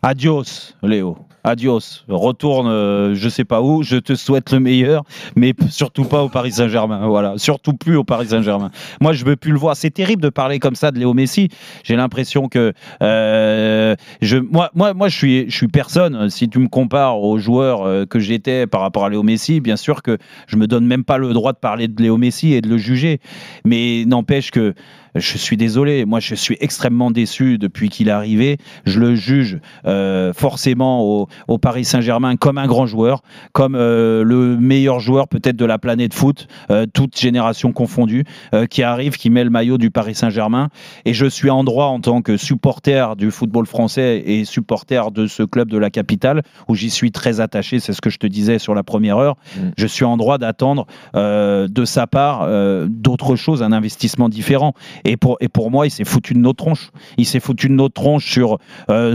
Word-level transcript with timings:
Adios, 0.00 0.76
Léo. 0.80 1.26
Adios. 1.44 2.04
Retourne, 2.08 2.68
euh, 2.68 3.14
je 3.14 3.28
sais 3.28 3.44
pas 3.44 3.62
où. 3.62 3.82
Je 3.82 3.96
te 3.96 4.14
souhaite 4.14 4.52
le 4.52 4.60
meilleur, 4.60 5.04
mais 5.36 5.54
surtout 5.70 6.04
pas 6.04 6.22
au 6.22 6.28
Paris 6.28 6.52
Saint-Germain. 6.52 7.06
Voilà, 7.06 7.34
surtout 7.36 7.72
plus 7.72 7.96
au 7.96 8.04
Paris 8.04 8.28
Saint-Germain. 8.28 8.70
Moi, 9.00 9.12
je 9.12 9.24
veux 9.24 9.36
plus 9.36 9.52
le 9.52 9.58
voir. 9.58 9.76
C'est 9.76 9.90
terrible 9.90 10.22
de 10.22 10.28
parler 10.28 10.58
comme 10.58 10.74
ça 10.74 10.90
de 10.90 10.98
Léo 10.98 11.14
Messi. 11.14 11.48
J'ai 11.84 11.96
l'impression 11.96 12.48
que 12.48 12.72
euh, 13.02 13.94
je, 14.20 14.36
moi, 14.38 14.70
moi, 14.74 14.94
moi, 14.94 15.08
je 15.08 15.16
suis, 15.16 15.50
je 15.50 15.56
suis 15.56 15.68
personne. 15.68 16.30
Si 16.30 16.48
tu 16.48 16.58
me 16.58 16.68
compares 16.68 17.20
aux 17.20 17.38
joueurs 17.38 17.82
euh, 17.82 18.04
que 18.04 18.18
j'étais 18.18 18.66
par 18.66 18.80
rapport 18.80 19.04
à 19.04 19.10
Léo 19.10 19.22
Messi, 19.22 19.60
bien 19.60 19.76
sûr 19.76 20.02
que 20.02 20.18
je 20.46 20.56
me 20.56 20.66
donne 20.66 20.86
même 20.86 21.04
pas 21.04 21.18
le 21.18 21.32
droit 21.32 21.52
de 21.52 21.58
parler 21.58 21.88
de 21.88 22.02
Léo 22.02 22.16
Messi 22.16 22.52
et 22.52 22.60
de 22.60 22.68
le 22.68 22.78
juger. 22.78 23.20
Mais 23.64 24.04
n'empêche 24.06 24.50
que 24.50 24.74
je 25.14 25.38
suis 25.38 25.56
désolé, 25.56 26.04
moi 26.04 26.20
je 26.20 26.34
suis 26.34 26.56
extrêmement 26.60 27.10
déçu 27.10 27.58
depuis 27.58 27.88
qu'il 27.88 28.08
est 28.08 28.12
arrivé. 28.12 28.58
Je 28.84 29.00
le 29.00 29.14
juge 29.14 29.58
euh, 29.86 30.32
forcément 30.32 31.02
au, 31.02 31.27
au 31.46 31.58
Paris 31.58 31.84
Saint-Germain 31.84 32.36
comme 32.36 32.58
un 32.58 32.66
grand 32.66 32.86
joueur, 32.86 33.22
comme 33.52 33.74
euh, 33.74 34.22
le 34.24 34.56
meilleur 34.56 35.00
joueur 35.00 35.28
peut-être 35.28 35.56
de 35.56 35.64
la 35.64 35.78
planète 35.78 36.14
foot, 36.14 36.48
euh, 36.70 36.86
toute 36.92 37.18
génération 37.18 37.72
confondue, 37.72 38.24
euh, 38.54 38.66
qui 38.66 38.82
arrive, 38.82 39.16
qui 39.16 39.30
met 39.30 39.44
le 39.44 39.50
maillot 39.50 39.78
du 39.78 39.90
Paris 39.90 40.14
Saint-Germain. 40.14 40.68
Et 41.04 41.14
je 41.14 41.26
suis 41.26 41.50
en 41.50 41.64
droit 41.64 41.86
en 41.86 42.00
tant 42.00 42.22
que 42.22 42.36
supporter 42.36 43.16
du 43.16 43.30
football 43.30 43.66
français 43.66 44.22
et 44.24 44.44
supporter 44.44 45.10
de 45.10 45.26
ce 45.26 45.42
club 45.42 45.70
de 45.70 45.78
la 45.78 45.90
capitale, 45.90 46.42
où 46.68 46.74
j'y 46.74 46.90
suis 46.90 47.12
très 47.12 47.40
attaché, 47.40 47.80
c'est 47.80 47.92
ce 47.92 48.00
que 48.00 48.10
je 48.10 48.18
te 48.18 48.26
disais 48.26 48.58
sur 48.58 48.74
la 48.74 48.82
première 48.82 49.18
heure. 49.18 49.36
Mm. 49.56 49.60
Je 49.76 49.86
suis 49.86 50.04
en 50.04 50.16
droit 50.16 50.38
d'attendre 50.38 50.86
euh, 51.14 51.68
de 51.68 51.84
sa 51.84 52.06
part 52.06 52.48
d'autres 52.88 53.36
choses, 53.36 53.62
un 53.62 53.72
investissement 53.72 54.28
différent. 54.28 54.74
Et 55.04 55.16
pour, 55.16 55.36
et 55.40 55.48
pour 55.48 55.70
moi, 55.70 55.86
il 55.86 55.90
s'est 55.90 56.04
foutu 56.04 56.34
de 56.34 56.38
notre 56.38 56.64
tronche. 56.64 56.90
Il 57.16 57.26
s'est 57.26 57.40
foutu 57.40 57.68
de 57.68 57.74
notre 57.74 57.94
tronche 57.94 58.30
sur 58.30 58.58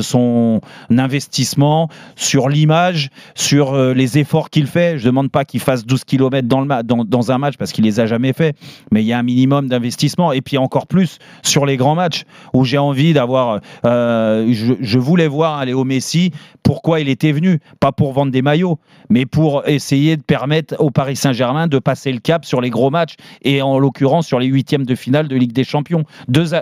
son 0.00 0.60
investissement, 0.90 1.88
sur 2.16 2.48
l'image, 2.48 3.10
sur 3.34 3.74
euh, 3.74 3.94
les 3.94 4.18
efforts 4.18 4.50
qu'il 4.50 4.66
fait. 4.66 4.98
Je 4.98 5.06
demande 5.06 5.30
pas 5.30 5.44
qu'il 5.44 5.60
fasse 5.60 5.84
12 5.84 6.04
km 6.04 6.46
dans, 6.46 6.60
le 6.60 7.30
un 7.30 7.38
match 7.38 7.56
parce 7.56 7.72
qu'il 7.72 7.84
les 7.84 8.00
a 8.00 8.06
jamais 8.06 8.32
fait, 8.32 8.56
mais 8.90 9.02
il 9.02 9.06
y 9.06 9.12
a 9.12 9.18
un 9.18 9.22
minimum 9.22 9.68
d'investissement. 9.68 10.32
Et 10.32 10.40
puis 10.40 10.58
encore 10.58 10.86
plus 10.86 11.18
sur 11.42 11.66
les 11.66 11.76
grands 11.76 11.94
matchs 11.94 12.24
où 12.52 12.64
j'ai 12.64 12.78
envie 12.78 13.12
d'avoir. 13.12 13.60
euh, 13.84 14.48
je, 14.52 14.74
je 14.80 14.98
voulais 14.98 15.28
voir 15.28 15.58
un 15.58 15.64
Léo 15.64 15.84
Messi. 15.84 16.32
Pourquoi 16.72 17.00
il 17.00 17.10
était 17.10 17.32
venu 17.32 17.60
Pas 17.80 17.92
pour 17.92 18.14
vendre 18.14 18.32
des 18.32 18.40
maillots, 18.40 18.78
mais 19.10 19.26
pour 19.26 19.68
essayer 19.68 20.16
de 20.16 20.22
permettre 20.22 20.74
au 20.78 20.90
Paris 20.90 21.16
Saint-Germain 21.16 21.66
de 21.66 21.78
passer 21.78 22.10
le 22.10 22.18
cap 22.18 22.46
sur 22.46 22.62
les 22.62 22.70
gros 22.70 22.88
matchs 22.88 23.16
et 23.42 23.60
en 23.60 23.78
l'occurrence 23.78 24.26
sur 24.26 24.38
les 24.38 24.46
huitièmes 24.46 24.86
de 24.86 24.94
finale 24.94 25.28
de 25.28 25.36
Ligue 25.36 25.52
des 25.52 25.64
Champions. 25.64 26.04
Deux, 26.28 26.54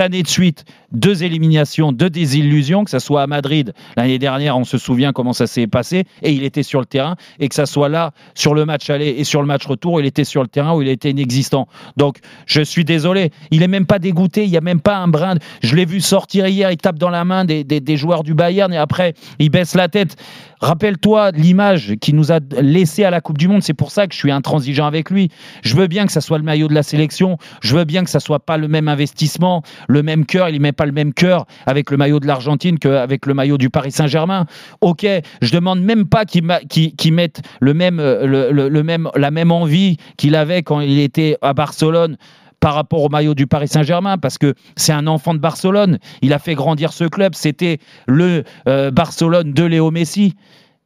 années 0.00 0.22
de 0.22 0.28
suite, 0.28 0.66
deux 0.92 1.24
éliminations, 1.24 1.90
deux 1.90 2.10
désillusions, 2.10 2.84
que 2.84 2.92
ce 2.92 3.00
soit 3.00 3.22
à 3.22 3.26
Madrid 3.26 3.74
l'année 3.96 4.20
dernière, 4.20 4.56
on 4.56 4.62
se 4.62 4.78
souvient 4.78 5.12
comment 5.12 5.32
ça 5.32 5.48
s'est 5.48 5.66
passé, 5.66 6.04
et 6.22 6.30
il 6.30 6.44
était 6.44 6.62
sur 6.62 6.78
le 6.78 6.86
terrain, 6.86 7.16
et 7.40 7.48
que 7.48 7.56
ça 7.56 7.66
soit 7.66 7.88
là 7.88 8.12
sur 8.36 8.54
le 8.54 8.64
match 8.64 8.88
aller 8.88 9.08
et 9.18 9.24
sur 9.24 9.40
le 9.40 9.48
match 9.48 9.66
retour, 9.66 10.00
il 10.00 10.06
était 10.06 10.22
sur 10.22 10.42
le 10.42 10.48
terrain 10.48 10.76
où 10.76 10.80
il 10.82 10.86
était 10.88 11.10
inexistant. 11.10 11.66
Donc 11.96 12.18
je 12.46 12.60
suis 12.60 12.84
désolé, 12.84 13.32
il 13.50 13.64
est 13.64 13.68
même 13.68 13.86
pas 13.86 13.98
dégoûté, 13.98 14.44
il 14.44 14.50
n'y 14.52 14.56
a 14.56 14.60
même 14.60 14.80
pas 14.80 14.98
un 14.98 15.08
brin. 15.08 15.34
Je 15.60 15.74
l'ai 15.74 15.86
vu 15.86 16.00
sortir 16.00 16.46
hier, 16.46 16.70
il 16.70 16.76
tape 16.76 17.00
dans 17.00 17.10
la 17.10 17.24
main 17.24 17.44
des, 17.44 17.64
des- 17.64 17.96
joueurs 17.96 18.22
du 18.22 18.34
Et 18.72 18.76
après 18.76 19.14
il 19.38 19.50
baisse 19.50 19.74
la 19.74 19.88
tête. 19.88 20.16
Rappelle-toi 20.60 21.32
l'image 21.32 21.94
qu'il 22.00 22.16
nous 22.16 22.32
a 22.32 22.40
laissé 22.58 23.04
à 23.04 23.10
la 23.10 23.20
Coupe 23.20 23.36
du 23.36 23.48
Monde. 23.48 23.62
C'est 23.62 23.74
pour 23.74 23.90
ça 23.90 24.06
que 24.06 24.14
je 24.14 24.18
suis 24.18 24.30
intransigeant 24.30 24.86
avec 24.86 25.10
lui. 25.10 25.30
Je 25.62 25.76
veux 25.76 25.88
bien 25.88 26.06
que 26.06 26.12
ça 26.12 26.22
soit 26.22 26.38
le 26.38 26.44
maillot 26.44 26.68
de 26.68 26.74
la 26.74 26.82
sélection. 26.82 27.36
Je 27.60 27.76
veux 27.76 27.84
bien 27.84 28.02
que 28.02 28.08
ça 28.08 28.20
soit 28.20 28.40
pas 28.40 28.56
le 28.56 28.66
même 28.66 28.88
investissement, 28.88 29.62
le 29.88 30.02
même 30.02 30.24
cœur. 30.24 30.48
Il 30.48 30.60
met 30.60 30.72
pas 30.72 30.86
le 30.86 30.92
même 30.92 31.12
cœur 31.12 31.46
avec 31.66 31.90
le 31.90 31.98
maillot 31.98 32.18
de 32.18 32.26
l'Argentine 32.26 32.78
qu'avec 32.78 33.26
le 33.26 33.34
maillot 33.34 33.58
du 33.58 33.68
Paris 33.68 33.92
Saint-Germain. 33.92 34.46
Ok, 34.80 35.06
je 35.42 35.52
demande 35.52 35.82
même 35.82 36.06
pas 36.06 36.24
qu'il 36.24 36.44
mette 36.44 37.42
le 37.60 37.74
même, 37.74 38.00
euh, 38.00 38.50
le 38.50 38.82
même, 38.82 39.10
la 39.16 39.30
même 39.30 39.52
envie 39.52 39.98
qu'il 40.16 40.34
avait 40.34 40.62
quand 40.62 40.80
il 40.80 40.98
était 40.98 41.36
à 41.42 41.52
Barcelone 41.52 42.16
par 42.64 42.72
rapport 42.72 43.02
au 43.02 43.10
maillot 43.10 43.34
du 43.34 43.46
Paris 43.46 43.68
Saint-Germain, 43.68 44.16
parce 44.16 44.38
que 44.38 44.54
c'est 44.74 44.94
un 44.94 45.06
enfant 45.06 45.34
de 45.34 45.38
Barcelone. 45.38 45.98
Il 46.22 46.32
a 46.32 46.38
fait 46.38 46.54
grandir 46.54 46.94
ce 46.94 47.04
club. 47.04 47.34
C'était 47.34 47.76
le 48.06 48.42
euh, 48.66 48.90
Barcelone 48.90 49.52
de 49.52 49.64
Léo 49.64 49.90
Messi 49.90 50.34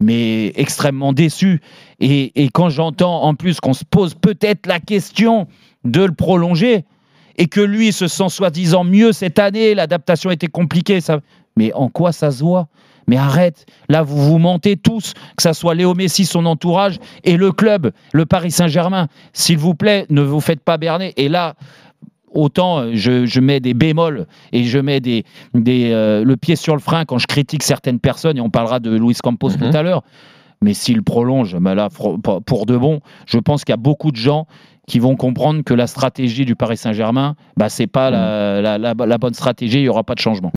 mais 0.00 0.52
extrêmement 0.56 1.12
déçu. 1.12 1.60
Et, 2.00 2.48
quand 2.54 2.70
j'entends 2.70 3.24
en 3.24 3.34
plus 3.34 3.60
qu'on 3.60 3.74
se 3.74 3.84
pose 3.84 4.14
peut-être 4.14 4.66
la 4.66 4.80
question 4.80 5.48
de 5.84 6.02
le 6.02 6.12
prolonger 6.12 6.86
et 7.36 7.46
que 7.46 7.60
lui 7.60 7.92
se 7.92 8.08
sent 8.08 8.30
soi-disant 8.30 8.84
mieux 8.84 9.12
cette 9.12 9.38
année, 9.38 9.74
l'adaptation 9.74 10.30
était 10.30 10.46
compliquée, 10.46 11.00
mais 11.56 11.74
en 11.74 11.90
quoi 11.90 12.12
ça 12.12 12.30
se 12.30 12.42
voit? 12.42 12.68
Mais 13.06 13.16
arrête, 13.16 13.66
là 13.88 14.02
vous 14.02 14.16
vous 14.22 14.38
mentez 14.38 14.76
tous, 14.76 15.14
que 15.36 15.42
ça 15.42 15.54
soit 15.54 15.74
Léo 15.74 15.94
Messi, 15.94 16.24
son 16.24 16.46
entourage 16.46 16.96
et 17.24 17.36
le 17.36 17.52
club, 17.52 17.92
le 18.12 18.26
Paris 18.26 18.50
Saint-Germain. 18.50 19.08
S'il 19.32 19.58
vous 19.58 19.74
plaît, 19.74 20.06
ne 20.10 20.22
vous 20.22 20.40
faites 20.40 20.60
pas 20.60 20.76
berner. 20.76 21.12
Et 21.16 21.28
là, 21.28 21.54
autant 22.32 22.78
euh, 22.80 22.90
je, 22.94 23.24
je 23.26 23.40
mets 23.40 23.60
des 23.60 23.74
bémols 23.74 24.26
et 24.52 24.64
je 24.64 24.78
mets 24.78 25.00
des, 25.00 25.24
des, 25.54 25.90
euh, 25.92 26.24
le 26.24 26.36
pied 26.36 26.56
sur 26.56 26.74
le 26.74 26.80
frein 26.80 27.04
quand 27.04 27.18
je 27.18 27.26
critique 27.26 27.62
certaines 27.62 28.00
personnes, 28.00 28.36
et 28.36 28.40
on 28.40 28.50
parlera 28.50 28.80
de 28.80 28.90
Luis 28.96 29.14
Campos 29.22 29.50
Mhm. 29.50 29.70
tout 29.70 29.76
à 29.76 29.82
l'heure. 29.82 30.02
Mais 30.62 30.72
s'il 30.74 31.02
prolonge, 31.02 31.54
ben 31.58 31.74
là, 31.74 31.88
fro- 31.88 32.18
pour- 32.20 32.64
de 32.66 32.76
bon, 32.76 33.00
je 33.26 33.38
pense 33.38 33.62
qu'il 33.64 33.72
y 33.72 33.74
a 33.74 33.78
beaucoup 33.78 34.10
de 34.10 34.16
gens 34.16 34.46
qui 34.88 35.00
vont 35.00 35.16
comprendre 35.16 35.62
que 35.64 35.74
la 35.74 35.86
stratégie 35.86 36.44
du 36.44 36.54
Paris 36.56 36.76
Saint-Germain, 36.76 37.34
bah, 37.56 37.68
c'est 37.68 37.86
pas 37.88 38.08
la, 38.10 38.62
la- 38.62 38.78
la- 38.78 38.94
la 38.94 39.18
bonne 39.18 39.34
stratégie, 39.34 39.78
il 39.80 39.82
n'y 39.82 39.88
aura 39.88 40.04
pas 40.04 40.14
de 40.14 40.20
changement. 40.20 40.44